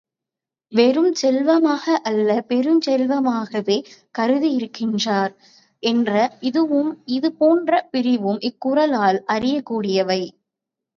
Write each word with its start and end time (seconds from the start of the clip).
வெறுஞ் 0.73 1.11
செல்வமாக 1.13 1.97
அல்ல 2.03 2.45
பெருஞ் 2.47 2.81
செல்வமாகவே 2.85 3.77
கருதியிருக்கிறார் 4.17 5.33
என்ற 5.83 6.11
இதுவும், 6.41 6.91
இது 7.11 7.31
போன்ற 7.35 7.71
பிறவும், 7.91 8.41
இக்குறளால் 8.43 9.21
அறியக் 9.27 9.65
கூடியவை. 9.65 10.21